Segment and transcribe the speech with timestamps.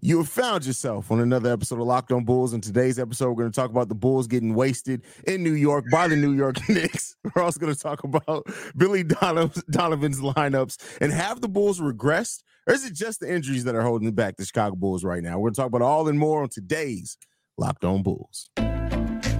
[0.00, 2.52] You have found yourself on another episode of Locked On Bulls.
[2.52, 5.86] In today's episode, we're going to talk about the Bulls getting wasted in New York
[5.90, 7.16] by the New York Knicks.
[7.34, 12.74] We're also going to talk about Billy Donovan's lineups and have the Bulls regressed, or
[12.74, 15.38] is it just the injuries that are holding back the Chicago Bulls right now?
[15.38, 17.18] We're going to talk about all and more on today's
[17.56, 18.50] Locked On Bulls.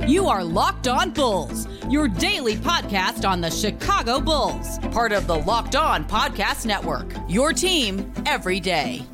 [0.09, 5.36] You are Locked On Bulls, your daily podcast on the Chicago Bulls, part of the
[5.36, 7.12] Locked On Podcast Network.
[7.29, 9.06] Your team every day.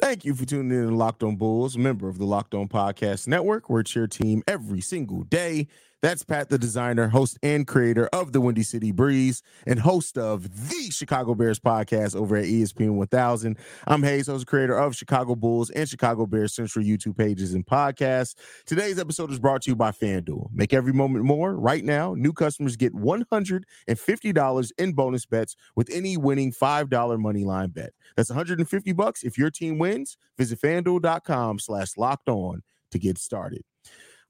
[0.00, 3.28] Thank you for tuning in to Locked On Bulls, member of the Locked On Podcast
[3.28, 3.68] Network.
[3.68, 5.68] We're your team every single day.
[6.00, 10.68] That's Pat, the designer, host, and creator of the Windy City Breeze, and host of
[10.68, 13.58] the Chicago Bears podcast over at ESPN 1000.
[13.84, 18.36] I'm Haize, host, creator of Chicago Bulls and Chicago Bears Central YouTube pages and podcasts.
[18.64, 20.50] Today's episode is brought to you by FanDuel.
[20.52, 21.56] Make every moment more.
[21.56, 27.70] Right now, new customers get $150 in bonus bets with any winning $5 money line
[27.70, 27.90] bet.
[28.16, 30.16] That's 150 bucks if your team wins.
[30.36, 33.64] Visit fanduel.com slash locked on to get started.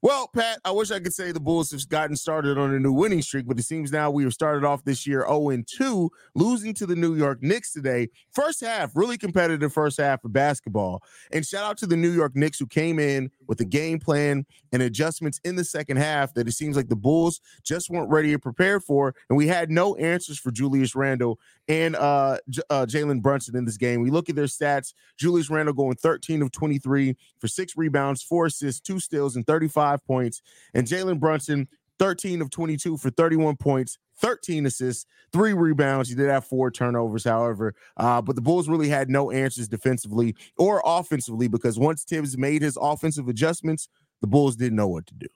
[0.01, 2.93] Well, Pat, I wish I could say the Bulls have gotten started on a new
[2.93, 6.73] winning streak, but it seems now we have started off this year 0 2, losing
[6.75, 8.07] to the New York Knicks today.
[8.31, 11.03] First half, really competitive first half of basketball.
[11.33, 14.45] And shout out to the New York Knicks who came in with a game plan
[14.71, 18.33] and adjustments in the second half that it seems like the Bulls just weren't ready
[18.33, 19.13] or prepared for.
[19.27, 23.65] And we had no answers for Julius Randle and uh, J- uh, Jalen Brunson in
[23.65, 24.01] this game.
[24.01, 28.45] We look at their stats Julius Randle going 13 of 23 for six rebounds, four
[28.45, 30.41] assists, two steals, and 35 points.
[30.73, 31.67] And Jalen Brunson,
[31.99, 36.09] 13 of 22 for 31 points, 13 assists, three rebounds.
[36.09, 37.75] He did have four turnovers, however.
[37.97, 42.61] Uh, but the Bulls really had no answers defensively or offensively because once Thibs made
[42.61, 43.89] his offensive adjustments,
[44.21, 45.27] the Bulls didn't know what to do.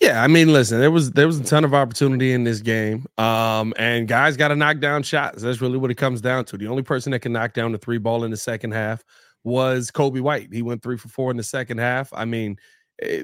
[0.00, 3.06] Yeah, I mean, listen, there was there was a ton of opportunity in this game,
[3.16, 5.40] um, and guys got to knock down shots.
[5.40, 6.58] That's really what it comes down to.
[6.58, 9.02] The only person that can knock down the three ball in the second half
[9.42, 10.52] was Coby White.
[10.52, 12.12] He went three for four in the second half.
[12.12, 12.58] I mean,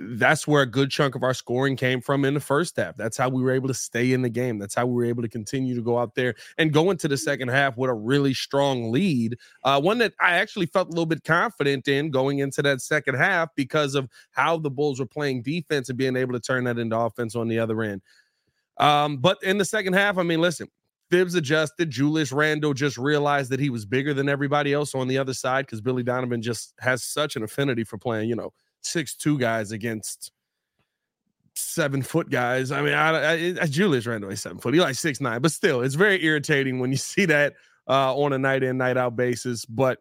[0.00, 2.94] that's where a good chunk of our scoring came from in the first half.
[2.96, 4.58] That's how we were able to stay in the game.
[4.58, 7.16] That's how we were able to continue to go out there and go into the
[7.16, 9.38] second half with a really strong lead.
[9.64, 13.14] Uh, one that I actually felt a little bit confident in going into that second
[13.14, 16.78] half because of how the Bulls were playing defense and being able to turn that
[16.78, 18.02] into offense on the other end.
[18.76, 20.68] Um, but in the second half, I mean, listen,
[21.10, 21.90] Thibs adjusted.
[21.90, 25.64] Julius Randle just realized that he was bigger than everybody else on the other side
[25.64, 29.72] because Billy Donovan just has such an affinity for playing, you know, six two guys
[29.72, 30.32] against
[31.54, 32.70] seven foot guys.
[32.70, 34.74] I mean, I, I, I Julius Randle is seven foot.
[34.74, 37.54] He like six nine, but still, it's very irritating when you see that
[37.88, 39.64] uh, on a night in night out basis.
[39.64, 39.98] But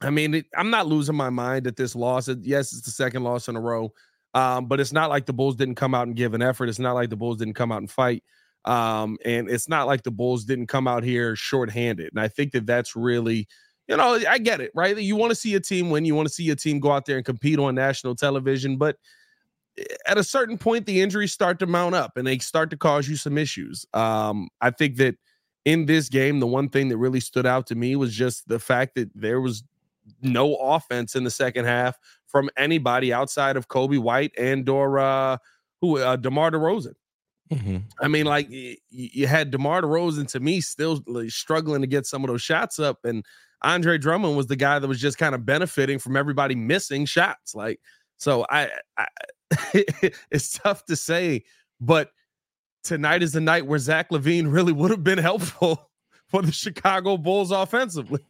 [0.00, 2.28] I mean, it, I'm not losing my mind at this loss.
[2.28, 3.92] It, yes, it's the second loss in a row,
[4.34, 6.68] um, but it's not like the Bulls didn't come out and give an effort.
[6.68, 8.22] It's not like the Bulls didn't come out and fight.
[8.64, 12.10] Um, and it's not like the Bulls didn't come out here shorthanded.
[12.12, 13.48] And I think that that's really
[13.90, 14.96] you know, I get it, right?
[14.96, 17.06] You want to see a team win, you want to see a team go out
[17.06, 18.96] there and compete on national television, but
[19.76, 22.76] eh, at a certain point, the injuries start to mount up and they start to
[22.76, 23.84] cause you some issues.
[23.92, 25.16] Um, I think that
[25.64, 28.60] in this game, the one thing that really stood out to me was just the
[28.60, 29.64] fact that there was
[30.22, 35.36] no offense in the second half from anybody outside of Coby White and or uh,
[35.80, 36.94] who uh, DeMar DeRozan.
[37.52, 37.78] Mm-hmm.
[38.00, 42.06] I mean, like you, you had DeMar DeRozan to me still like, struggling to get
[42.06, 43.24] some of those shots up, and
[43.62, 47.54] Andre Drummond was the guy that was just kind of benefiting from everybody missing shots.
[47.54, 47.80] Like,
[48.16, 49.06] so I, I
[50.30, 51.44] it's tough to say,
[51.80, 52.10] but
[52.84, 55.90] tonight is the night where Zach LaVine really would have been helpful
[56.28, 58.24] for the Chicago Bulls offensively.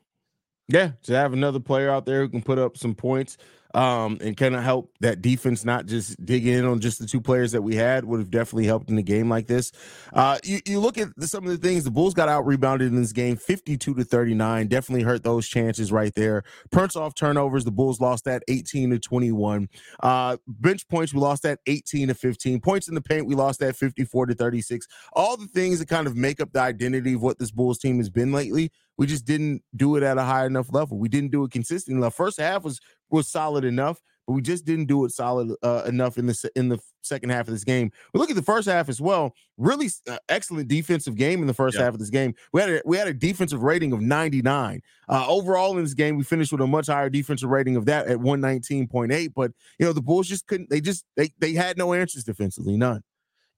[0.69, 3.37] Yeah, to have another player out there who can put up some points
[3.75, 7.21] um, and kind of help that defense not just dig in on just the two
[7.21, 9.73] players that we had would have definitely helped in a game like this.
[10.13, 12.97] Uh, you, you look at some of the things the Bulls got out rebounded in
[12.97, 16.43] this game, 52 to 39, definitely hurt those chances right there.
[16.71, 19.69] Punts off turnovers, the Bulls lost that 18 to 21.
[20.01, 22.61] Uh, bench points, we lost that 18 to 15.
[22.61, 24.87] Points in the paint, we lost that 54 to 36.
[25.13, 27.99] All the things that kind of make up the identity of what this Bulls team
[27.99, 30.99] has been lately we just didn't do it at a high enough level.
[30.99, 32.03] We didn't do it consistently.
[32.03, 35.85] The first half was was solid enough, but we just didn't do it solid uh,
[35.87, 37.91] enough in the in the second half of this game.
[38.13, 39.33] We look at the first half as well.
[39.57, 42.35] Really uh, excellent defensive game in the first half of this game.
[42.53, 44.83] We had a, we had a defensive rating of 99.
[45.09, 48.07] Uh, overall in this game, we finished with a much higher defensive rating of that
[48.07, 49.33] at 119.8.
[49.35, 50.69] But you know the Bulls just couldn't.
[50.69, 53.03] They just they they had no answers defensively, none.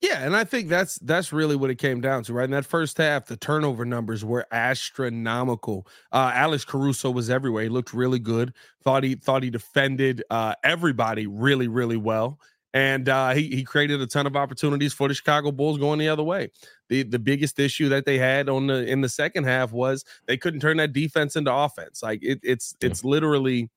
[0.03, 2.45] Yeah, and I think that's that's really what it came down to, right?
[2.45, 5.87] In that first half, the turnover numbers were astronomical.
[6.11, 7.63] Uh, Alex Caruso was everywhere.
[7.63, 8.53] He looked really good.
[8.83, 12.41] Thought he thought he defended uh, everybody really, really well,
[12.75, 16.09] and uh, he he created a ton of opportunities for the Chicago Bulls going the
[16.09, 16.51] other way.
[16.89, 20.37] The the biggest issue that they had on the in the second half was they
[20.37, 22.03] couldn't turn that defense into offense.
[22.03, 23.71] Like it, it's it's literally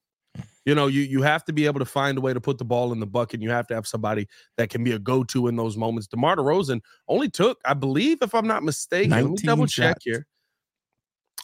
[0.65, 2.65] you know, you you have to be able to find a way to put the
[2.65, 3.41] ball in the bucket.
[3.41, 4.27] You have to have somebody
[4.57, 6.07] that can be a go-to in those moments.
[6.07, 10.25] DeMar DeRozan only took, I believe, if I'm not mistaken, let me double check here.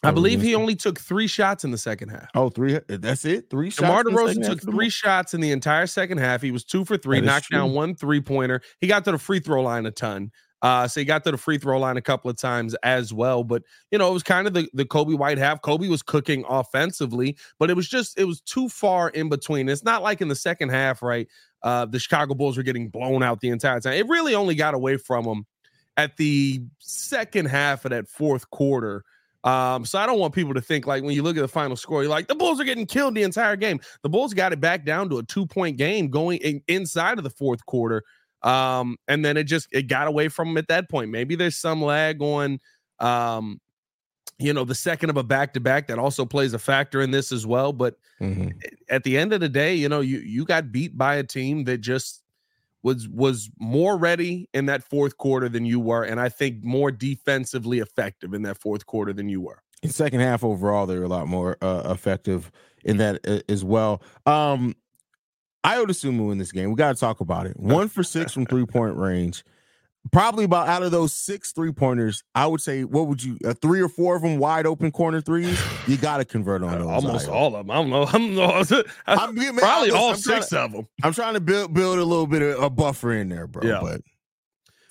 [0.04, 2.30] I oh, believe he only took three shots in the second half.
[2.34, 2.76] Oh, three.
[2.76, 3.52] Eh, that's it.
[3.52, 3.82] Three shots.
[3.82, 6.42] DeMar DeRozan took three shots in the entire second half.
[6.42, 7.60] He was two for three, knocked true.
[7.60, 8.62] down one three pointer.
[8.80, 10.32] He got to the free throw line a ton.
[10.62, 13.44] Uh, so he got to the free throw line a couple of times as well.
[13.44, 15.62] But you know, it was kind of the, the Coby White half.
[15.62, 19.70] Coby was cooking offensively, but it was just it was too far in between.
[19.70, 21.28] It's not like in the second half, right?
[21.64, 23.94] Uh, the Chicago Bulls were getting blown out the entire time.
[23.94, 25.46] It really only got away from them
[25.98, 29.04] at the second half of that fourth quarter.
[29.44, 31.76] Um, so I don't want people to think like when you look at the final
[31.76, 33.80] score, you're like the Bulls are getting killed the entire game.
[34.04, 37.24] The Bulls got it back down to a two point game going in, inside of
[37.24, 38.04] the fourth quarter.
[38.44, 41.12] Um, and then it just it got away from him at that point.
[41.12, 42.60] Maybe there's some lag on
[43.00, 43.60] um,
[44.42, 47.12] you know, the second of a back to back that also plays a factor in
[47.12, 47.72] this as well.
[47.74, 48.50] But mm-hmm.
[48.90, 51.66] at the end of the day, you know, you you got beat by a team
[51.66, 52.24] that just
[52.84, 56.92] was was more ready in that fourth quarter than you were, and I think more
[56.92, 59.62] defensively effective in that fourth quarter than you were.
[59.84, 62.52] In second half overall, they were a lot more uh, effective
[62.84, 64.02] in that uh, as well.
[64.26, 64.76] Um,
[65.64, 66.70] Ayo Dosunmu in this game.
[66.70, 67.58] We got to talk about it.
[67.60, 69.44] One for six from three point range.
[70.12, 73.54] Probably about out of those six three pointers, I would say, what would you, uh,
[73.54, 75.62] three or four of them wide open corner threes?
[75.88, 76.88] You got to convert on those.
[76.88, 77.70] Almost all of them.
[77.70, 78.04] I don't know.
[78.08, 78.64] I don't know.
[79.08, 80.88] I'm, man, probably all I'm six to, of them.
[81.04, 83.64] I'm trying to build build a little bit of a buffer in there, bro.
[83.64, 83.80] Yeah.
[83.80, 84.02] But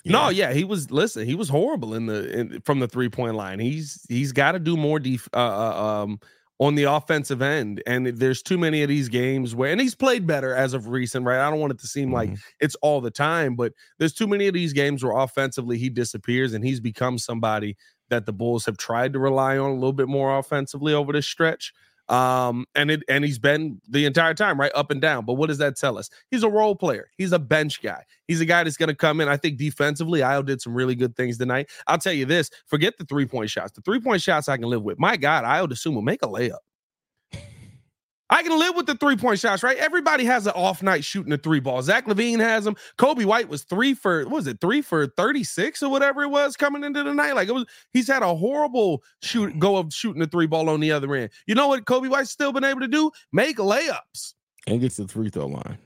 [0.05, 0.11] yeah.
[0.13, 0.89] No, yeah, he was.
[0.91, 3.59] Listen, he was horrible in the in, from the three point line.
[3.59, 6.21] He's he's got to do more def, uh, uh, um
[6.61, 7.81] on the offensive end.
[7.87, 11.25] And there's too many of these games where, and he's played better as of recent,
[11.25, 11.39] right?
[11.39, 12.13] I don't want it to seem mm-hmm.
[12.13, 15.89] like it's all the time, but there's too many of these games where offensively he
[15.89, 17.77] disappears and he's become somebody
[18.11, 21.25] that the Bulls have tried to rely on a little bit more offensively over this
[21.25, 21.73] stretch.
[22.11, 25.25] Um, and it and he's been the entire time right up and down.
[25.25, 26.09] But what does that tell us?
[26.29, 27.09] He's a role player.
[27.17, 28.03] He's a bench guy.
[28.27, 29.29] He's a guy that's going to come in.
[29.29, 31.69] I think defensively, Ayo did some really good things tonight.
[31.87, 33.71] I'll tell you this: forget the three point shots.
[33.71, 34.99] The three point shots I can live with.
[34.99, 36.59] My God, Ayo Dosunmu make a layup.
[38.31, 39.77] I can live with the three point shots, right?
[39.77, 41.81] Everybody has an off night shooting a three ball.
[41.81, 42.77] Zach LaVine has them.
[42.97, 46.85] Coby White was three for, was it three for 36 or whatever it was coming
[46.85, 47.35] into the night?
[47.35, 50.79] Like it was, he's had a horrible shoot go of shooting the three ball on
[50.79, 51.29] the other end.
[51.45, 53.11] You know what Coby White's still been able to do?
[53.33, 54.33] Make layups
[54.65, 55.77] and gets to the free throw line.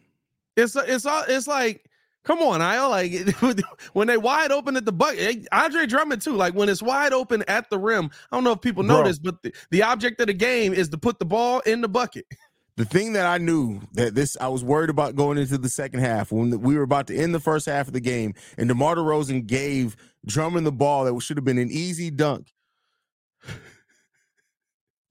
[0.56, 1.84] It's, it's, all, it's like,
[2.26, 3.14] Come on, I like
[3.94, 5.20] when they wide open at the bucket.
[5.20, 6.36] Eh, Andre Drummond too.
[6.36, 8.10] Like when it's wide open at the rim.
[8.32, 9.08] I don't know if people know Bro.
[9.08, 11.88] this, but the, the object of the game is to put the ball in the
[11.88, 12.26] bucket.
[12.78, 16.02] The thing that I knew that this I was worried about going into the second
[16.02, 18.96] half when we were about to end the first half of the game, and DeMar
[18.98, 19.96] DeRozan gave
[20.26, 22.52] Drummond the ball that should have been an easy dunk.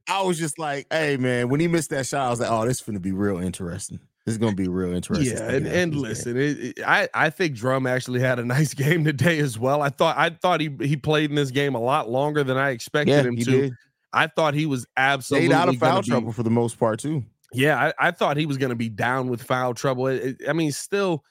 [0.07, 2.67] I was just like, "Hey, man!" When he missed that shot, I was like, "Oh,
[2.67, 5.37] this is going to be real interesting." This is going to be real interesting.
[5.37, 9.05] Yeah, and, and listen, it, it, I I think Drum actually had a nice game
[9.05, 9.83] today as well.
[9.83, 12.71] I thought I thought he he played in this game a lot longer than I
[12.71, 13.45] expected yeah, him to.
[13.45, 13.73] Did.
[14.15, 17.25] I thought he was absolutely Stayed out of foul trouble for the most part too.
[17.53, 20.07] Yeah, I, I thought he was going to be down with foul trouble.
[20.07, 21.25] It, I mean, still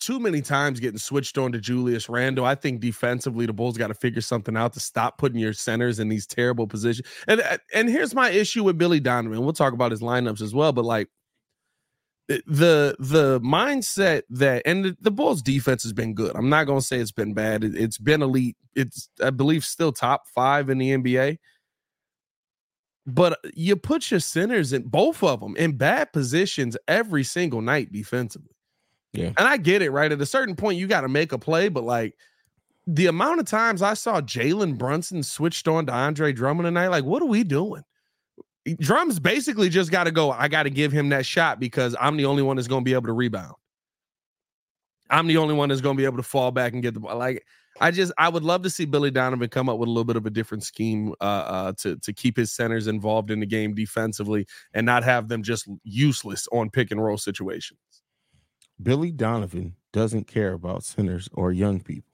[0.00, 2.44] too many times getting switched on to Julius Randle.
[2.44, 5.98] I think defensively, the Bulls got to figure something out to stop putting your centers
[5.98, 7.06] in these terrible positions.
[7.28, 9.42] And uh, and here's my issue with Billy Donovan.
[9.42, 11.08] We'll talk about his lineups as well, but like
[12.28, 16.34] the the mindset that and the, the Bulls defense has been good.
[16.34, 17.64] I'm not to say it's been bad.
[17.64, 18.56] It, it's been elite.
[18.74, 21.38] It's I believe still top 5 in the NBA.
[23.06, 27.90] But you put your centers in both of them in bad positions every single night
[27.90, 28.54] defensively.
[29.12, 29.32] Yeah.
[29.36, 30.10] And I get it, right?
[30.10, 32.14] At a certain point, you got to make a play, but like
[32.86, 37.04] the amount of times I saw Jalen Brunson switched on to Andre Drummond tonight, like,
[37.04, 37.82] what are we doing?
[38.78, 40.30] Drums basically just got to go.
[40.30, 42.84] I got to give him that shot because I'm the only one that's going to
[42.84, 43.54] be able to rebound.
[45.08, 47.00] I'm the only one that's going to be able to fall back and get the
[47.00, 47.16] ball.
[47.16, 47.44] Like,
[47.80, 50.16] I just I would love to see Billy Donovan come up with a little bit
[50.16, 53.74] of a different scheme uh, uh, to to keep his centers involved in the game
[53.74, 57.80] defensively and not have them just useless on pick and roll situations.
[58.82, 62.04] Billy Donovan doesn't care about centers or young people.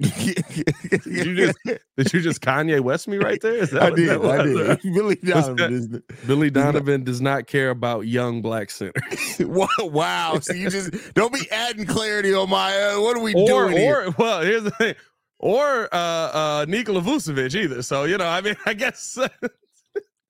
[0.00, 3.54] did you just did you just Kanye West me right there?
[3.54, 4.24] Is that I did.
[4.24, 4.82] I did.
[4.94, 5.72] Billy Donovan.
[5.72, 9.02] is the- Billy Donovan does not care about young black centers.
[9.80, 10.38] wow.
[10.40, 12.76] So you just don't be adding clarity on my.
[12.80, 14.04] Uh, what are we or doing here?
[14.06, 14.94] or well, here's the thing.
[15.40, 17.82] Or uh uh Nikola Vucevic either.
[17.82, 19.18] So you know, I mean, I guess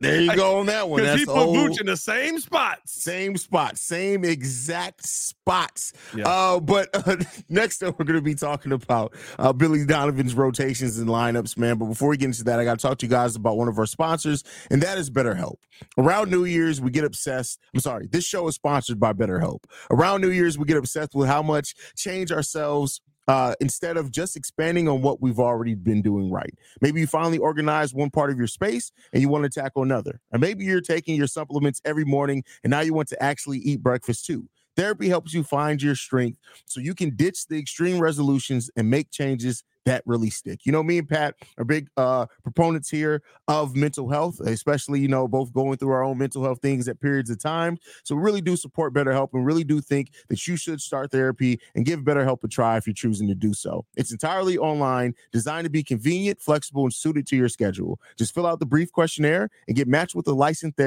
[0.00, 1.00] There you go on that one.
[1.00, 3.02] because he put old- Vooch in the same spots.
[3.02, 5.92] Same spot, same exact spots.
[6.14, 6.28] Yeah.
[6.28, 7.16] Uh, but uh,
[7.48, 11.78] next up, we're going to be talking about uh, Billy Donovan's rotations and lineups, man.
[11.78, 13.66] But before we get into that, I got to talk to you guys about one
[13.66, 15.56] of our sponsors, and that is BetterHelp.
[15.96, 17.58] Around New Year's, we get obsessed.
[17.74, 19.64] I'm sorry, this show is sponsored by BetterHelp.
[19.90, 23.00] Around New Year's, we get obsessed with how much change ourselves.
[23.28, 26.54] Uh, instead of just expanding on what we've already been doing right.
[26.80, 30.20] Maybe you finally organized one part of your space and you want to tackle another.
[30.32, 33.82] Or maybe you're taking your supplements every morning and now you want to actually eat
[33.82, 34.48] breakfast too.
[34.76, 39.10] Therapy helps you find your strength so you can ditch the extreme resolutions and make
[39.10, 40.60] changes that really stick.
[40.64, 45.08] You know, me and Pat are big uh proponents here of mental health, especially, you
[45.08, 47.78] know, both going through our own mental health things at periods of time.
[48.04, 51.60] So we really do support BetterHelp and really do think that you should start therapy
[51.74, 53.84] and give BetterHelp a try if you're choosing to do so.
[53.96, 58.00] It's entirely online, designed to be convenient, flexible, and suited to your schedule.
[58.16, 60.78] Just fill out the brief questionnaire and get matched with a licensed,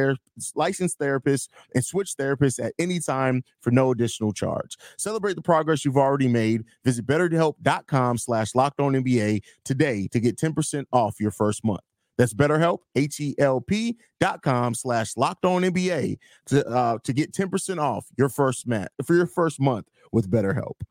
[0.55, 4.77] licensed therapist and switch therapists at any time for no additional charge.
[4.97, 6.63] Celebrate the progress you've already made.
[6.83, 11.81] Visit betterhelp.com slash locked on NBA today to get 10% off your first month.
[12.17, 18.05] That's BetterHelp, H-E-L-P dot com slash locked on NBA to, uh, to get 10% off
[18.17, 20.81] your first mat for your first month with BetterHelp.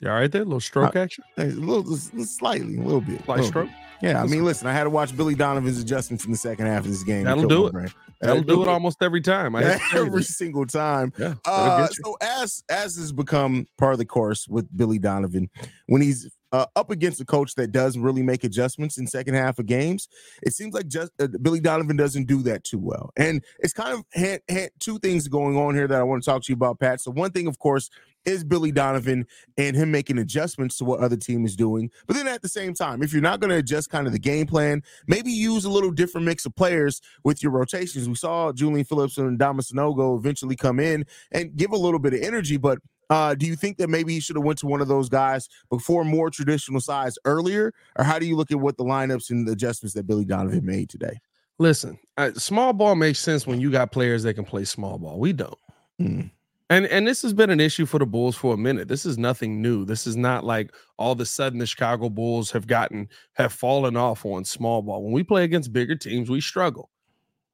[0.00, 0.42] You all right there?
[0.42, 1.24] A little stroke action?
[1.38, 3.26] A little, slightly, a little bit.
[3.28, 3.68] Light little stroke?
[3.68, 3.76] bit.
[4.02, 6.84] Yeah, I mean, listen, I had to watch Billy Donovan's adjustments in the second half
[6.84, 7.24] of this game.
[7.24, 7.72] That'll do it.
[7.72, 7.90] brain.
[8.20, 9.54] That'll do it almost every time.
[9.54, 11.12] I hate to say every single time.
[11.18, 11.34] Yeah.
[11.44, 15.48] Uh, so as as has become part of the course with Billy Donovan,
[15.86, 19.58] when he's uh, up against a coach that doesn't really make adjustments in second half
[19.58, 20.06] of games,
[20.40, 23.10] it seems like just uh, Billy Donovan doesn't do that too well.
[23.16, 26.30] And it's kind of had, had two things going on here that I want to
[26.30, 27.00] talk to you about, Pat.
[27.00, 27.90] So one thing, of course,
[28.24, 29.26] is Billy Donovan
[29.58, 31.90] and him making adjustments to what other team is doing.
[32.06, 34.20] But then at the same time, if you're not going to adjust kind of the
[34.20, 38.08] game plan, maybe use a little different mix of players with your rotations.
[38.08, 42.14] We saw Julian Phillips and Dama Sanogo eventually come in and give a little bit
[42.14, 42.78] of energy, but
[43.10, 45.48] uh, do you think that maybe he should have went to one of those guys
[45.70, 49.46] before more traditional size earlier, or how do you look at what the lineups and
[49.46, 51.18] the adjustments that Billy Donovan made today?
[51.58, 55.20] Listen, uh, small ball makes sense when you got players that can play small ball.
[55.20, 55.58] We don't.
[56.00, 56.30] Mm.
[56.70, 58.88] And and this has been an issue for the Bulls for a minute.
[58.88, 59.84] This is nothing new.
[59.84, 63.96] This is not like all of a sudden the Chicago Bulls have gotten have fallen
[63.96, 65.04] off on small ball.
[65.04, 66.90] When we play against bigger teams, we struggle.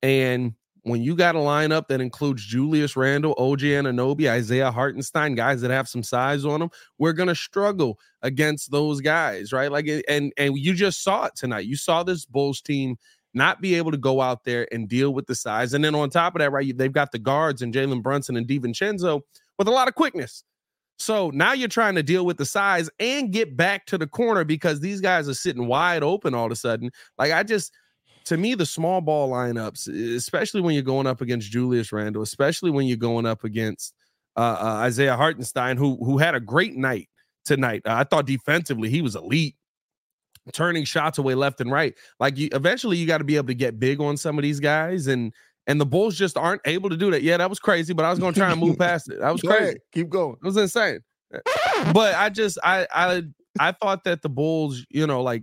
[0.03, 5.61] And when you got a lineup that includes Julius Randle, OG Anunoby, Isaiah Hartenstein, guys
[5.61, 9.71] that have some size on them, we're gonna struggle against those guys, right?
[9.71, 11.67] Like, eh, and and you just saw it tonight.
[11.67, 12.97] You saw this Bulls team
[13.35, 15.75] not be able to go out there and deal with the size.
[15.75, 18.47] And then on top of that, right, they've got the guards and Jalen Brunson and
[18.47, 19.21] DiVincenzo
[19.59, 20.45] with a lot of quickness.
[20.99, 24.45] So now you're trying to deal with the size and get back to the corner
[24.45, 26.91] because these guys are sitting wide open all of a sudden.
[27.17, 27.73] Like I just,
[28.31, 32.71] to me, the small ball lineups, especially when you're going up against Julius Randle, especially
[32.71, 33.93] when you're going up against
[34.37, 37.09] uh, uh, Isaiah Hartenstein, who who had a great night
[37.45, 37.83] tonight.
[37.85, 39.57] Uh, I thought defensively he was elite
[40.53, 41.93] turning shots away left and right.
[42.21, 44.61] Like you eventually you got to be able to get big on some of these
[44.61, 45.35] guys and
[45.67, 47.25] and the Bulls just aren't able to do that.
[47.25, 49.19] Yeah, that was crazy, but I was going to try and move past it.
[49.19, 49.65] That was Go crazy.
[49.65, 50.37] ahead, keep going.
[50.41, 51.01] It was insane.
[51.93, 53.23] But I just I I
[53.59, 55.43] I thought that the Bulls, you know, like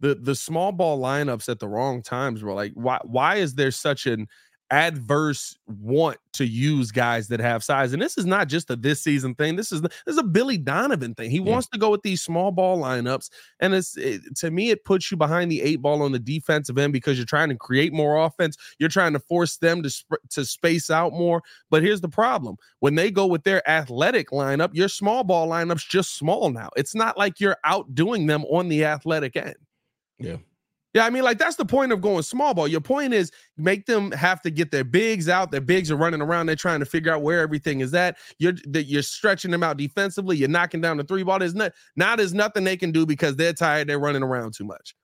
[0.00, 3.70] the the small ball lineups at the wrong times were like why why is there
[3.70, 4.26] such an
[4.72, 7.92] adverse want to use guys that have size?
[7.92, 10.22] And this is not just a this season thing this is the, this is a
[10.22, 11.28] Billy Donovan thing.
[11.28, 11.50] He Yeah.
[11.50, 15.10] wants to go with these small ball lineups and it's it, to me it puts
[15.10, 18.24] you behind the eight ball on the defensive end because you're trying to create more
[18.24, 21.42] offense you're trying to force them to sp- to space out more.
[21.68, 25.84] But here's the problem when they go with their athletic lineup your small ball lineup's
[25.84, 26.68] just small now.
[26.76, 29.56] It's not like you're outdoing them on the athletic end
[30.20, 30.36] Yeah.
[30.94, 32.68] yeah, I mean, like that's the point of going small ball.
[32.68, 35.50] Your point is make them have to get their bigs out.
[35.50, 36.46] Their bigs are running around.
[36.46, 38.18] They're trying to figure out where everything is at.
[38.38, 40.36] You're that you're stretching them out defensively.
[40.36, 41.38] You're knocking down the three ball.
[41.38, 42.16] There's not now.
[42.16, 43.88] There's nothing they can do because they're tired.
[43.88, 44.94] They're running around too much.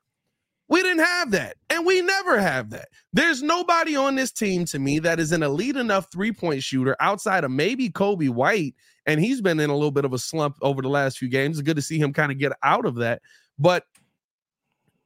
[0.69, 2.89] We didn't have that, and we never have that.
[3.13, 6.97] There's nobody on this team to me that is an elite enough three point shooter
[6.99, 8.75] outside of maybe Coby White,
[9.07, 11.59] and he's been in a little bit of a slump over the last few games.
[11.59, 13.23] It's good to see him kind of get out of that,
[13.61, 13.85] but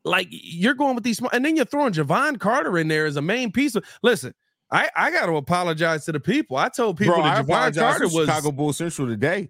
[0.04, 3.16] like you're going with these small, and then you're throwing Javon Carter in there as
[3.16, 3.84] a main piece of.
[4.02, 4.34] Listen,
[4.70, 6.56] I I got to apologize to the people.
[6.56, 8.26] I told people Bro, that Javon Carter to was.
[8.26, 9.48] Chicago Bulls Central today.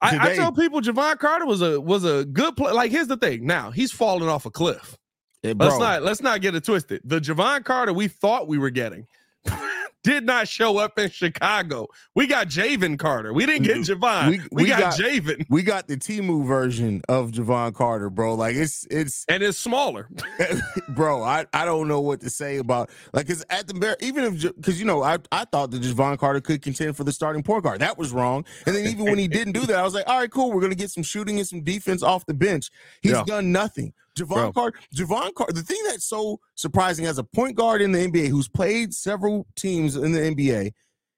[0.00, 2.72] I, I Today- tell people Javon Carter was a was a good play.
[2.72, 3.46] Like, here's the thing.
[3.46, 4.98] Now he's falling off a cliff.
[5.44, 7.02] Eh, Let's not let's not get it twisted.
[7.04, 9.06] The Javon Carter we thought we were getting
[10.02, 11.86] did not show up in Chicago.
[12.14, 13.32] We got Javen Carter.
[13.32, 14.30] We didn't get Javon.
[14.30, 18.34] We, We- we got, got- Javen, we got the Temu version of Javon Carter, bro.
[18.34, 20.08] Like it's it's and it's smaller.
[20.88, 24.24] bro, I, I don't know what to say about like because at the bare even
[24.24, 27.42] if because you know I I thought that Javon Carter could contend for the starting
[27.42, 27.80] point guard.
[27.80, 28.44] That was wrong.
[28.66, 30.52] And then even when he didn't do that, I was like, all right, cool.
[30.52, 32.70] We're gonna get some shooting and some defense off the bench.
[33.02, 33.24] He's Yeah.
[33.24, 33.92] done nothing.
[34.18, 34.52] Javon Bro.
[34.52, 35.52] Carter, Javon Carter.
[35.54, 39.46] The thing that's so surprising as a point guard in the NBA who's played several
[39.56, 40.72] teams in the NBA,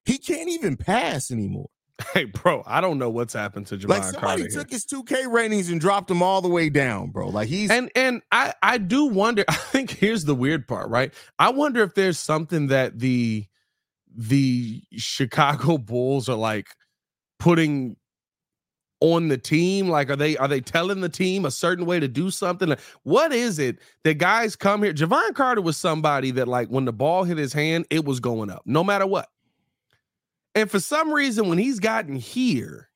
[0.05, 1.69] he can't even pass anymore.
[2.13, 4.39] Hey, bro, I don't know what's happened to Javon Like somebody Carter.
[4.43, 4.51] here.
[4.51, 7.29] took his 2K ratings and dropped them all the way down, bro.
[7.29, 9.45] Like he's and and I I do wonder.
[9.49, 11.15] I think here's the weird part, right?
[11.39, 13.47] I wonder if there's something that the
[14.13, 16.67] the Chicago Bulls are like
[17.39, 17.97] putting
[19.05, 19.89] on the team.
[19.89, 22.71] Like, are they are they telling the team a certain way to do something?
[22.71, 24.95] Like, What is it that guys come here?
[24.95, 28.51] Javon Carter was somebody that like when the ball hit his hand, it was going
[28.51, 29.29] up, no matter what.
[30.55, 32.89] And for some reason, when he's gotten here,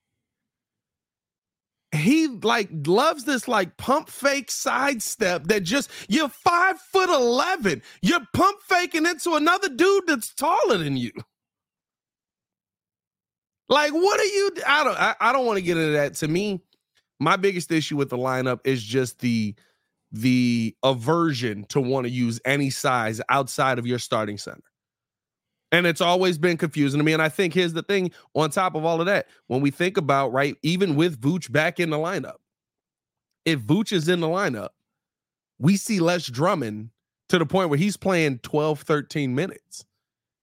[1.93, 7.83] he like loves this like pump fake sidestep that just you're five foot eleven.
[8.01, 11.13] You're pump faking into another dude that's taller than you.
[13.69, 14.51] Like, what are you?
[14.67, 14.99] I don't.
[14.99, 16.15] I, I don't want to get into that.
[16.17, 16.63] To me,
[17.21, 19.55] my biggest issue with the lineup is just the
[20.11, 24.63] the aversion to want to use any size outside of your starting center.
[25.71, 27.13] And it's always been confusing to me.
[27.13, 29.99] And I think here's the thing on top of all of that, when we think
[29.99, 32.37] about, right, even with Vooch back in the lineup,
[33.45, 34.71] if Vooch is in the lineup,
[35.59, 36.91] we see less Drummond
[37.29, 39.85] to the point where he's playing 12, 13 minutes.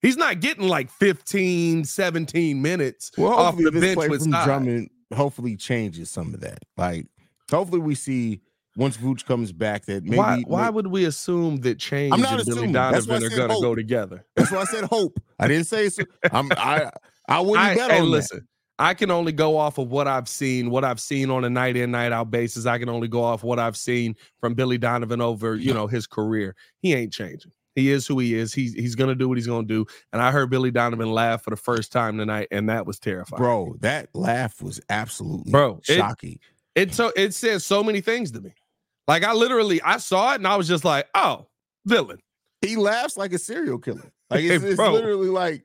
[0.06, 4.30] He's not getting like 15, 17 minutes Well, off the bench with.
[4.30, 6.60] Drummond hopefully changes some of that.
[6.78, 7.08] Like,
[7.50, 8.42] hopefully we see
[8.78, 10.18] once Vooch comes back that maybe.
[10.18, 12.74] why why would we assume that Change I'm not and Billy assuming.
[12.74, 13.64] Donovan are going to hope.
[13.64, 14.26] go together?
[14.36, 15.20] that's why I said hope.
[15.40, 16.04] I didn't say so.
[16.32, 16.92] I'm I
[17.28, 18.48] I wouldn't I, bet hey, on listen,
[18.78, 21.78] I can only go off of what I've seen, what I've seen on a night
[21.78, 22.66] in, night out basis.
[22.66, 26.06] I can only go off what I've seen from Billy Donovan over, you know, his
[26.06, 26.56] career.
[26.82, 27.52] He ain't changing.
[27.75, 28.53] He is who he is.
[28.53, 29.86] He's he's gonna do what he's gonna do.
[30.13, 33.41] And I heard Billy Donovan laugh for the first time tonight, and that was terrifying.
[33.41, 36.39] Bro, that laugh was absolutely Bro, shocking.
[36.73, 38.54] It so it says so many things to me.
[39.08, 41.47] Like I literally I saw it and I was just like, oh,
[41.86, 42.19] villain.
[42.62, 44.12] he laughs like a serial killer.
[44.30, 45.63] Like it's, Hey, it's literally like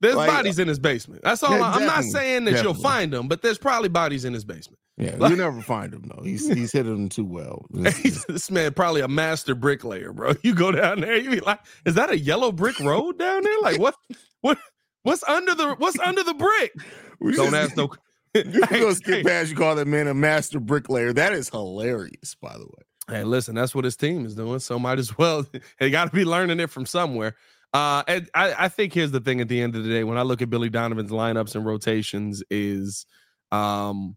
[0.00, 1.22] There's Like, bodies in his basement.
[1.22, 1.56] That's all.
[1.56, 4.44] Yeah, I- I'm not saying that you'll find them, but there's probably bodies in his
[4.44, 4.78] basement.
[5.04, 6.22] Yeah, Like- you never find him though.
[6.22, 7.66] He's he's hit him too well.
[7.72, 10.32] This- man probably a master bricklayer, bro.
[10.42, 13.60] You go down there, you be like, is that a yellow brick road down there?
[13.62, 13.94] Like what
[14.40, 14.58] what
[15.02, 16.72] what's under the what's under the brick?
[17.20, 17.90] we Don't just- ask no
[18.34, 21.12] You're Hey, skip hey, past you call that man a master bricklayer.
[21.12, 22.82] That is hilarious, by the way.
[23.18, 24.58] hey, listen, that's what his team is doing.
[24.58, 25.44] So might as well
[25.78, 27.36] they gotta be learning it from somewhere.
[27.74, 30.16] Uh and I, I think here's the thing at the end of the day, when
[30.18, 33.04] I look at Billy Donovan's lineups and rotations, is
[33.50, 34.16] um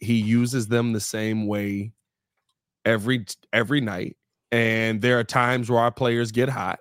[0.00, 1.92] he uses them the same way
[2.84, 4.16] every every night.
[4.52, 6.80] And there are times where our players get hot,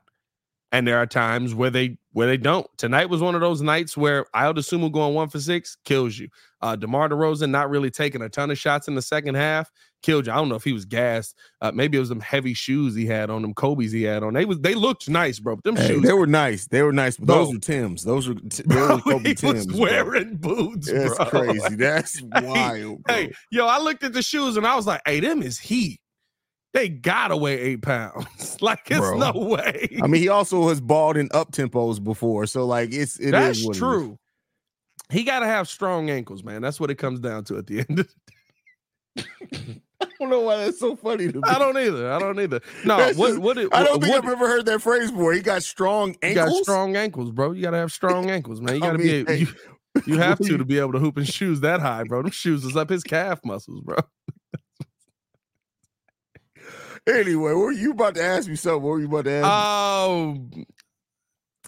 [0.75, 2.67] and there are times where they where they don't.
[2.77, 6.27] Tonight was one of those nights where Ayo Dosunmu going one for six kills you.
[6.61, 9.71] Uh DeMar DeRozan not really taking a ton of shots in the second half
[10.03, 10.33] killed you.
[10.33, 11.35] I don't know if he was gassed.
[11.61, 14.33] Uh, maybe it was them heavy shoes he had on, them Kobe's he had on.
[14.33, 15.55] They was they looked nice, bro.
[15.55, 16.67] But them Hey, shoes, they were nice.
[16.67, 18.03] They were nice, but those were Tim's.
[18.03, 19.65] Those were t- bro, Kobe he Tim's.
[19.67, 19.79] was bro.
[19.79, 21.25] wearing boots, That's bro.
[21.27, 21.75] crazy.
[21.75, 23.01] That's wild.
[23.03, 23.15] Bro.
[23.15, 25.99] Hey, yo, I looked at the shoes and I was like, hey, them is heat.
[26.75, 28.57] They gotta weigh eight pounds.
[28.61, 29.17] like, it's Bro.
[29.17, 29.97] no way.
[30.03, 33.31] I mean, he also has balled in up tempos before, so like it's it is
[33.31, 33.79] That's what is.
[33.79, 34.19] true.
[35.09, 36.61] He gotta have strong ankles, man.
[36.61, 37.99] That's what it comes down to at the end.
[38.01, 38.09] of
[40.01, 41.41] I don't know why that's so funny to me.
[41.45, 42.11] I don't either.
[42.11, 42.59] I don't either.
[42.83, 45.11] No, That's what just- what it, I don't think what, I've ever heard that phrase
[45.11, 45.31] before.
[45.33, 46.49] He got strong you ankles.
[46.51, 47.53] got strong ankles, bro.
[47.53, 48.75] You gotta have strong ankles, man.
[48.75, 49.47] You gotta mean, be hey, you,
[50.05, 52.21] you have to to be able to hoop in shoes that high, bro.
[52.21, 53.95] Them shoes is up his calf muscles, bro.
[57.07, 58.81] Anyway, what were you about to ask me something?
[58.81, 59.43] What were you about to ask?
[60.57, 60.65] me?
[60.65, 60.65] Oh,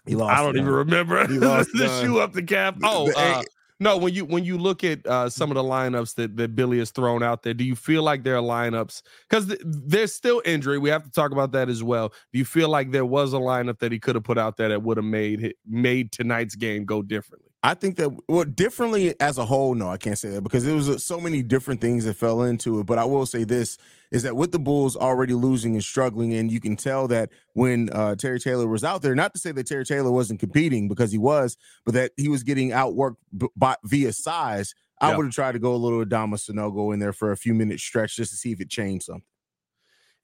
[0.06, 0.39] he lost.
[0.39, 0.62] I don't it.
[0.62, 2.04] even remember He lost the none.
[2.04, 2.78] shoe up the cap.
[2.84, 3.43] Oh, the- uh,
[3.80, 3.97] no.
[3.97, 6.89] When you when you look at uh, some of the lineups that that Billy has
[6.91, 10.80] thrown out there, do you feel like there are lineups because th- there's still injury?
[10.80, 12.10] We have to talk about that as well.
[12.32, 14.69] Do you feel like there was a lineup that he could have put out there
[14.69, 17.46] that would have made made tonight's game go differently?
[17.67, 20.73] I think that well, differently as a whole, no, I can't say that because there
[20.73, 22.86] was uh, so many different things that fell into it.
[22.86, 23.77] But I will say this
[24.10, 27.89] is that with the Bulls already losing and struggling, and you can tell that when
[27.91, 31.12] uh, Terry Taylor was out there, not to say that Terry Taylor wasn't competing because
[31.12, 35.17] he was, but that he was getting outworked b- by via size I Yeah.
[35.17, 37.80] would have tried to go a little Adama Sanogo in there for a few minute
[37.82, 39.23] stretch just to see if it changed something.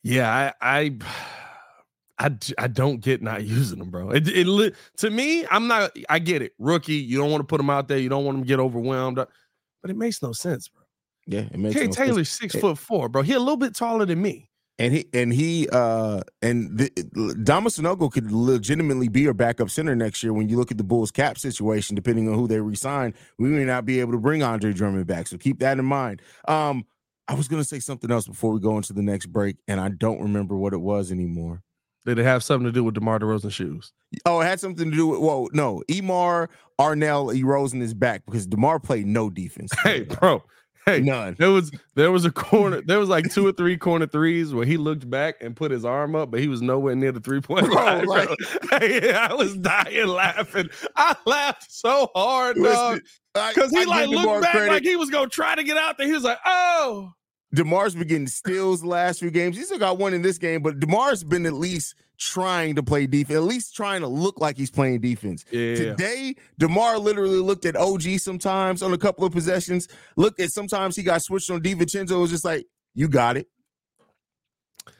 [0.01, 0.97] Yeah, I, I,
[2.23, 4.11] I, I don't get not using them, bro.
[4.11, 5.91] It, it to me, I'm not.
[6.09, 6.93] I get it, rookie.
[6.95, 7.97] You don't want to put them out there.
[7.97, 9.25] You don't want them to get overwhelmed, uh,
[9.81, 10.83] but it makes no sense, bro.
[11.27, 11.95] Yeah, it makes Kay no sense.
[11.97, 13.21] Taylor's six It- foot four, bro.
[13.23, 14.49] He a little bit taller than me.
[14.79, 16.89] And he and he uh and the,
[17.43, 20.83] Dama Sanogo could legitimately be your backup center next year when you look at the
[20.83, 23.13] Bulls cap situation, depending on who they resign.
[23.37, 25.27] We may not be able to bring Andre Drummond back.
[25.27, 26.23] So keep that in mind.
[26.47, 26.85] Um,
[27.27, 29.89] I was gonna say something else before we go into the next break, and I
[29.89, 31.61] don't remember what it was anymore.
[32.05, 33.93] Did it have something to do with DeMar DeRozan shoes?
[34.25, 38.45] Oh, it had something to do with well, no, Emar Arnell Erosen is back because
[38.45, 39.71] DeMar played no defense.
[39.83, 40.43] Hey, bro.
[40.85, 41.37] Hey, None.
[41.39, 42.81] there was there was a corner.
[42.85, 45.85] There was like two or three corner threes where he looked back and put his
[45.85, 48.05] arm up, but he was nowhere near the three point line.
[48.05, 48.27] like-
[48.69, 50.67] Hey, I was dying laughing.
[50.97, 52.99] I laughed so hard, dog.
[53.33, 54.71] Because he I like looked back credit.
[54.73, 56.05] like he was gonna try to get out there.
[56.05, 57.13] He was like, "Oh,
[57.53, 59.55] DeMar's been getting steals the last few games.
[59.55, 63.05] He still got one in this game, but DeMar's been at least trying to play
[63.05, 65.45] defense, at least trying to look like he's playing defense.
[65.51, 69.87] yeah." Today, DeMar literally looked at OG sometimes on a couple of possessions.
[70.15, 72.11] Looked at sometimes he got switched on DiVincenzo.
[72.11, 73.47] It was just like, you got it.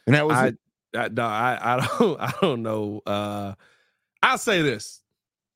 [0.05, 0.57] And that was I, it.
[0.95, 3.01] I, no, I, I don't, I don't know.
[3.05, 3.53] Uh,
[4.21, 5.01] I'll say this: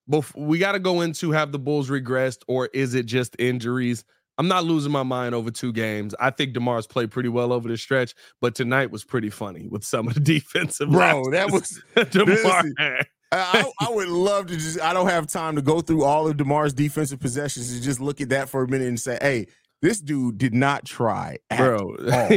[0.09, 4.03] Bef- we got to go into have the Bulls regressed, or is it just injuries?
[4.37, 6.13] I'm not losing my mind over two games.
[6.19, 9.83] I think Demar's played pretty well over the stretch, but tonight was pretty funny with
[9.83, 10.91] some of the defensive.
[10.91, 12.63] Bro, that was Demar.
[12.79, 16.27] I, I I would love to just I don't have time to go through all
[16.27, 19.47] of DeMar's defensive possessions and just look at that for a minute and say, hey,
[19.81, 21.37] this dude did not try.
[21.55, 21.95] bro.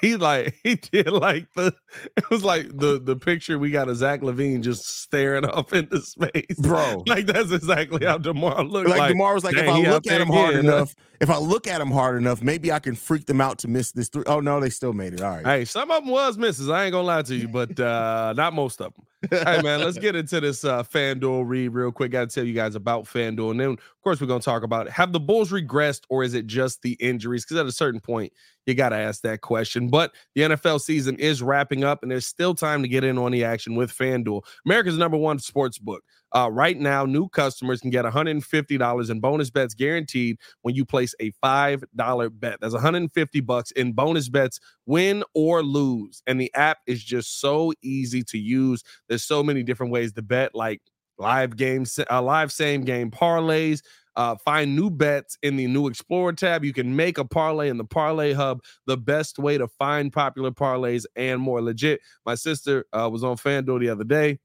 [0.00, 1.74] he like he did like the
[2.16, 6.00] it was like the the picture we got of Zach LaVine just staring off into
[6.00, 7.04] space, Bro.
[7.06, 8.88] Like that's exactly how Demar looked.
[8.88, 10.76] Like, Like, Demar was like, if I look at him hard again, huh?
[10.76, 13.68] enough, if I look at him hard enough, maybe I can freak them out to
[13.68, 14.24] miss this three.
[14.26, 15.20] Oh no, they still made it.
[15.20, 15.44] All right.
[15.44, 16.68] Hey, some of them was misses.
[16.70, 19.04] I ain't gonna lie to you, but uh not most of them.
[19.30, 22.12] hey man, let's get into this uh FanDuel read real quick.
[22.12, 24.86] Got to tell you guys about FanDuel, and then of course we're gonna talk about
[24.86, 24.92] it.
[24.92, 27.44] Have the Bulls regressed, or is it just the injuries?
[27.44, 28.32] Because at a certain point,
[28.66, 29.88] you got to ask that question.
[29.88, 33.32] But the NFL season is wrapping up, and there's still time to get in on
[33.32, 36.02] the action with FanDuel, America's number one sports book.
[36.32, 41.14] Uh, right now, new customers can get $150 in bonus bets guaranteed when you place
[41.20, 42.58] a $5 bet.
[42.60, 46.22] That's 150 bucks in bonus bets, win or lose.
[46.26, 48.82] And the app is just so easy to use.
[49.08, 50.80] There's so many different ways to bet, like
[51.18, 53.82] live games, uh, live same game parlays.
[54.16, 56.64] Uh, find new bets in the new Explorer tab.
[56.64, 60.50] You can make a parlay in the Parlay Hub, the best way to find popular
[60.50, 62.00] parlays and more legit.
[62.26, 64.40] My sister uh, was on FanDuel the other day,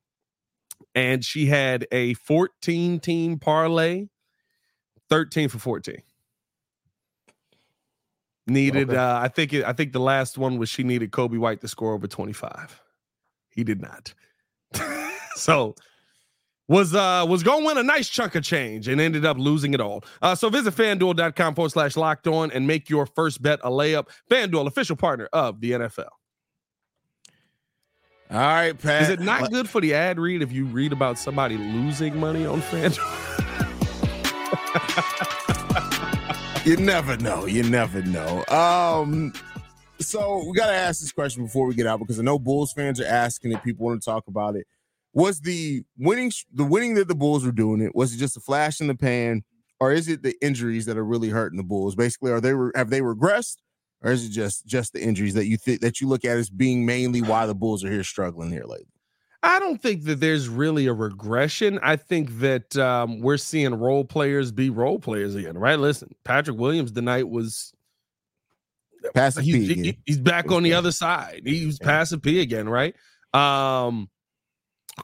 [0.93, 4.08] and she had a 14 team parlay,
[5.10, 5.97] 13 for 14.
[8.47, 8.97] Needed, Okay.
[8.97, 11.67] uh, I think it, I think the last one was she needed Coby White to
[11.67, 12.80] score over 25.
[13.49, 14.13] He did not.
[15.36, 15.73] so
[16.67, 19.82] was uh was gonna win a nice chunk of change and ended up losing it
[19.82, 20.04] all.
[20.21, 24.08] Uh so visit fanduel.com forward slash locked on and make your first bet a layup.
[24.30, 26.10] FanDuel, official partner of the NFL.
[28.32, 29.04] All right, Pat.
[29.04, 32.45] Is it not good for the ad read if you read about somebody losing money
[32.45, 33.41] on FanDuel?
[36.65, 37.45] You never know.
[37.45, 38.43] You never know.
[38.47, 39.34] Um,
[39.99, 42.99] so we gotta ask this question before we get out because I know Bulls fans
[42.99, 43.63] are asking it.
[43.63, 44.65] People want to talk about it.
[45.15, 47.95] Was the winning the winning that the Bulls were doing it?
[47.95, 49.43] Was it just a flash in the pan,
[49.80, 51.95] or is it the injuries that are really hurting the Bulls?
[51.95, 53.56] Basically, are they have they regressed,
[54.01, 56.49] or is it just just the injuries that you think that you look at as
[56.49, 58.86] being mainly why the Bulls are here struggling here lately?
[59.41, 61.80] I don't think that there's really a regression.
[61.82, 65.80] I think that um, we're seeing role players be role players again, right?
[65.80, 67.71] Listen, Patrick Williams tonight was
[69.13, 71.43] Pass the he's, P he- he's back on the other side.
[71.45, 71.88] He was Yeah.
[71.88, 72.95] passing P again, right?
[73.34, 74.10] Um,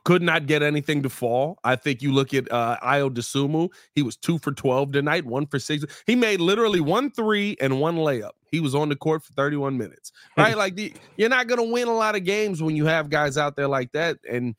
[0.03, 1.59] could not get anything to fall.
[1.63, 5.45] I think you look at uh Ayo Dosunmu, he was two for 12 tonight, one
[5.45, 5.85] for six.
[6.05, 8.31] He made literally one three and one layup.
[8.51, 10.11] He was on the court for 31 minutes.
[10.37, 10.57] Right?
[10.57, 13.55] like the, you're not gonna win a lot of games when you have guys out
[13.55, 14.17] there like that.
[14.29, 14.55] And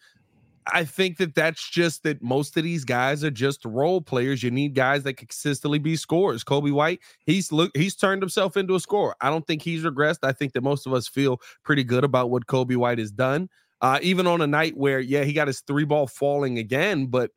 [0.66, 4.42] I think that that's just that most of these guys are just role players.
[4.42, 6.44] You need guys that consistently be scorers.
[6.44, 9.16] Coby White, he's look he's turned himself into a scorer.
[9.20, 10.20] I don't think he's regressed.
[10.22, 13.48] I think that most of us feel pretty good about what Coby White has done.
[13.82, 17.32] Uh, even on a night where, yeah, he got his three ball falling again, but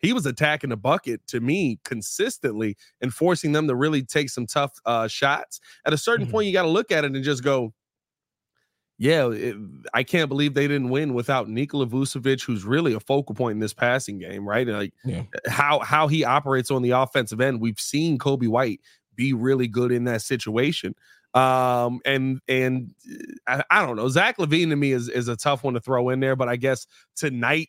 [0.00, 4.46] he was attacking the bucket to me consistently and forcing them to really take some
[4.46, 5.60] tough uh, shots.
[5.86, 6.28] At a certain Mhm.
[6.28, 7.74] point, you got to look at it and just go,
[8.98, 9.56] yeah, it,
[9.92, 13.60] I can't believe they didn't win without Nikola Vucevic, who's really a focal point in
[13.60, 14.66] this passing game, right?
[14.66, 15.26] And like Yeah.
[15.48, 17.60] how how he operates on the offensive end.
[17.60, 18.80] We've seen Coby White
[19.14, 20.94] be really good in that situation.
[21.36, 22.94] Um, and and
[23.46, 24.08] uh, I, I don't know.
[24.08, 26.56] Zach LaVine to me is is a tough one to throw in there, but I
[26.56, 27.68] guess tonight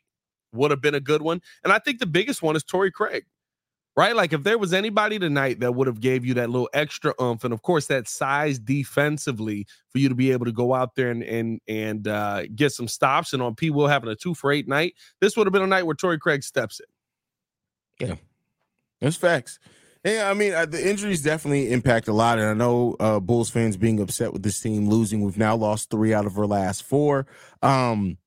[0.54, 1.42] would have been a good one.
[1.64, 3.26] And I think the biggest one is Torrey Craig
[3.98, 4.16] right?
[4.16, 7.44] Like if there was anybody tonight that would have gave you that little extra oomph,
[7.44, 11.10] and of course that size defensively for you to be able to go out there
[11.10, 13.34] and and and uh, get some stops.
[13.34, 13.72] And on P.
[13.72, 16.20] Will having a two for eight night, this would have been a night where Torrey
[16.20, 18.08] Craig steps in.
[18.08, 18.16] Yeah,
[19.02, 19.60] that's facts.
[20.04, 23.50] Yeah, I mean uh, the injuries definitely impact a lot, and I know uh, Bulls
[23.50, 25.22] fans being upset with this team losing.
[25.22, 27.28] We've now lost three out of our last four.
[27.62, 28.18] Um,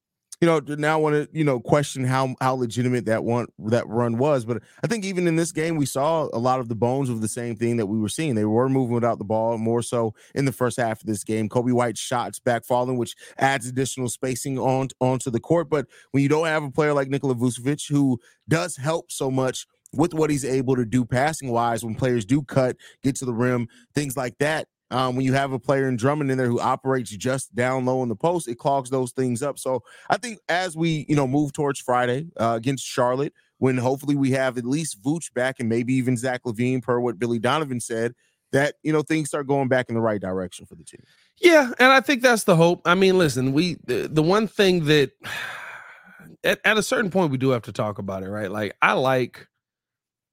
[0.41, 4.19] you know, now want to you know question how how legitimate that one that run
[4.19, 4.45] was.
[4.45, 7.21] But I think even in this game, we saw a lot of the bones of
[7.21, 8.35] the same thing that we were seeing.
[8.35, 11.49] They were moving without the ball more so in the first half of this game.
[11.49, 15.71] Coby White shots back falling, which adds additional spacing on onto the court.
[15.71, 19.67] But when you don't have a player like Nikola Vucevic who does help so much
[19.93, 23.33] with what he's able to do passing wise when players do cut, get to the
[23.33, 26.61] rim, things like that, um, when you have a player in Drummond in there who
[26.61, 29.59] operates just down low in the post, it clogs those things up.
[29.59, 34.17] So I think as we you know move towards Friday uh, against Charlotte, when hopefully
[34.17, 37.81] we have at least Vooch back and maybe even Zach LaVine, per what Billy Donovan
[37.81, 38.15] said,
[38.53, 41.03] that you know things start going back in the right direction for the team.
[41.41, 42.83] Yeah, and I think that's the hope.
[42.85, 45.13] I mean, listen, we the, the one thing that
[46.45, 48.51] at, at a certain point we do have to talk about it, right?
[48.51, 49.47] Like I like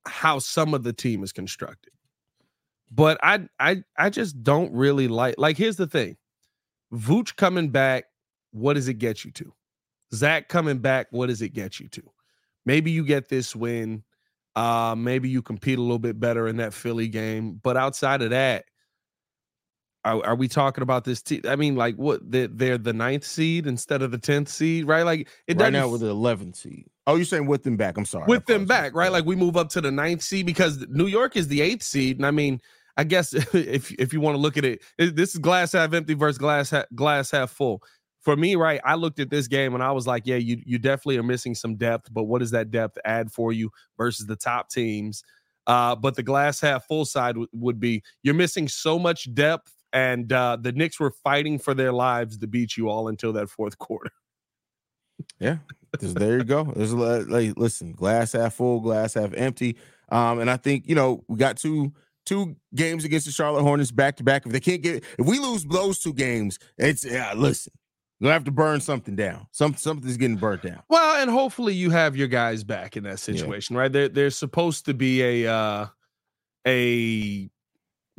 [0.08, 1.94] how some of the team is constructed.
[2.92, 6.18] But I I I just don't really like like here's the thing.
[6.94, 8.06] Vooch coming back,
[8.52, 9.54] what does it get you to?
[10.14, 12.04] Zach coming back, what does it get you to?
[12.66, 14.04] Maybe you get this win.
[14.56, 17.60] Uh, maybe you compete a little bit better in that Philly game.
[17.62, 18.66] But outside of that,
[20.04, 21.42] are, are we talking about this team?
[21.46, 25.04] I mean, like what they're, they're, the ninth seed instead of the tenth seed, right?
[25.04, 26.88] Like it right now with the eleventh seed.
[27.08, 27.98] Oh, you're saying with them back?
[27.98, 28.26] I'm sorry.
[28.28, 29.12] With them back, right?
[29.12, 32.18] Like we move up to the ninth seed because New York is the eighth seed,
[32.18, 32.62] and I mean,
[32.98, 36.14] I guess if if you want to look at it, this is glass half empty
[36.14, 37.82] versus glass half, glass half full.
[38.20, 40.78] For me, right, I looked at this game and I was like, yeah, you you
[40.78, 44.36] definitely are missing some depth, but what does that depth add for you versus the
[44.36, 45.24] top teams?
[45.66, 49.72] Uh, but the glass half full side w- would be you're missing so much depth,
[49.94, 53.50] and uh, the Knicks were fighting for their lives to beat you all until that
[53.50, 54.12] fourth quarter.
[55.40, 55.58] Yeah,
[56.00, 56.72] there you go.
[56.76, 59.78] There's like, listen, glass half full, glass half empty.
[60.10, 61.94] Um, and I think you know we got two
[62.26, 64.46] two games against the Charlotte Hornets back to back.
[64.46, 67.34] If they can't get, if we lose those two games, it's yeah.
[67.36, 67.74] Listen,
[68.20, 69.48] you have to burn something down.
[69.52, 70.82] Some something's getting burnt down.
[70.90, 73.82] Well, and hopefully you have your guys back in that situation, yeah.
[73.82, 73.92] right?
[73.92, 75.88] There, there's supposed to be a uh
[76.68, 77.50] a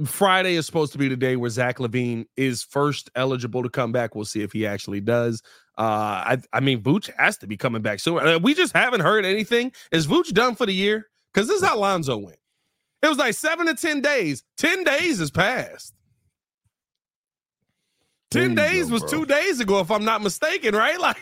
[0.04, 3.90] Friday is supposed to be the day where Zach LaVine is first eligible to come
[3.90, 4.14] back.
[4.14, 5.42] We'll see if he actually does.
[5.78, 8.18] Uh, I, I mean, Vooch has to be coming back soon.
[8.18, 9.72] Uh, we just haven't heard anything.
[9.92, 11.06] Is Vooch done for the year?
[11.32, 12.38] Because this is how Lonzo went.
[13.00, 14.42] It was like seven to 10 days.
[14.56, 15.94] 10 days has passed.
[18.32, 20.98] 10 days go, was two days ago, if I'm not mistaken, right?
[21.08, 21.16] Like,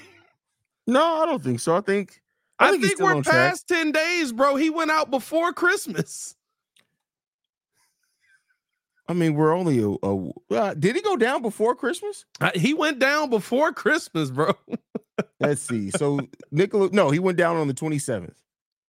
[0.86, 1.76] no, I don't think so.
[1.76, 2.22] I think
[2.60, 4.54] I, I think, think we're past 10 days, bro.
[4.54, 6.35] He went out before Christmas.
[9.08, 9.90] I mean, we're only a.
[10.02, 12.24] a uh, did he go down before Christmas?
[12.40, 14.52] Uh, he went down before Christmas, bro.
[15.40, 15.90] Let's see.
[15.90, 18.34] So Nikola, no, he went down on the 27th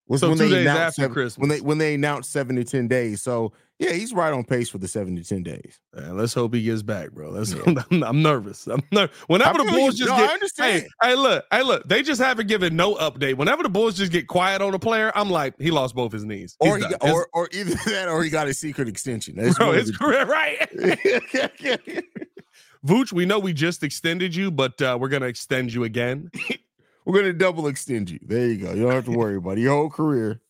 [0.08, 1.38] was so when two they days after seven, Christmas.
[1.38, 3.22] When they when they announced seven to ten days.
[3.22, 5.78] So yeah, he's right on pace for the seven to ten days.
[5.94, 7.32] Man, let's hope he gets back, bro.
[7.32, 7.62] That's yeah.
[7.90, 8.66] I'm, I'm, nervous.
[8.66, 10.82] I'm ner- Whenever the Bulls you, just no, get, I understand.
[10.82, 13.36] Hey, hey, look, hey, look, they just haven't given no update.
[13.36, 16.24] Whenever the Bulls just get quiet on a player, I'm like, he lost both his
[16.24, 19.36] knees, he's or he got, or or either that, or he got a secret extension.
[19.36, 20.58] That's bro, his career, right?
[22.84, 26.30] Vooch, we know we just extended you, but uh, we're gonna extend you again.
[27.08, 28.18] We're gonna double extend you.
[28.22, 28.74] There you go.
[28.74, 29.62] You don't have to worry about it.
[29.62, 30.42] your whole career.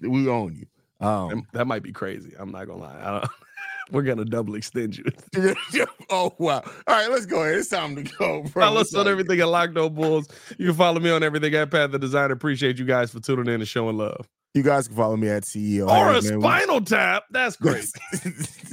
[0.00, 0.66] We own you.
[1.04, 2.32] Um, that might be crazy.
[2.38, 3.26] I'm not gonna lie.
[3.90, 5.04] We're gonna double extend you.
[6.10, 6.62] oh wow!
[6.64, 7.56] All right, let's go ahead.
[7.56, 8.42] It's time to go.
[8.42, 8.50] Bro.
[8.50, 10.28] Follow us on everything at Locked On Bulls.
[10.58, 12.34] You can follow me on everything at Pat the Designer.
[12.34, 14.28] Appreciate you guys for tuning in and showing love.
[14.56, 15.86] You guys can follow me at CEO.
[15.86, 16.40] Or Haize, a man.
[16.40, 17.24] spinal tap.
[17.30, 17.84] That's great.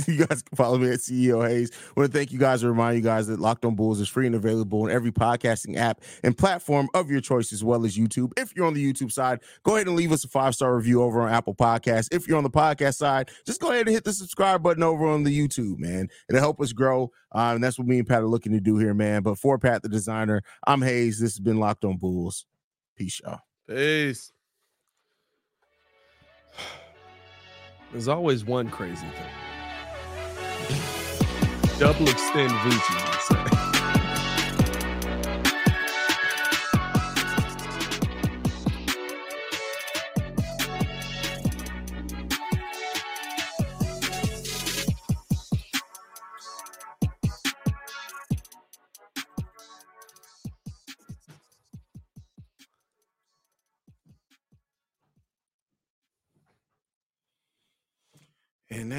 [0.08, 1.72] you guys can follow me at CEO Haize.
[1.74, 4.08] I want to thank you guys and remind you guys that Locked On Bulls is
[4.08, 7.98] free and available in every podcasting app and platform of your choice, as well as
[7.98, 8.32] YouTube.
[8.38, 11.04] If you're on the YouTube side, go ahead and leave us a five star review
[11.04, 12.08] over on Apple Podcasts.
[12.14, 15.06] If you're on the podcast side, just go ahead and hit the subscribe button over
[15.06, 16.08] on the YouTube, man.
[16.30, 17.12] It'll help us grow.
[17.36, 19.22] Uh, and that's what me and Pat are looking to do here, man.
[19.22, 21.20] But for Pat the designer, I'm Haize.
[21.20, 22.46] This has been Locked On Bulls.
[22.96, 23.40] Peace, y'all.
[23.68, 24.32] Peace.
[27.92, 29.32] There's always one crazy thing.
[31.80, 33.13] Double extend Vucci,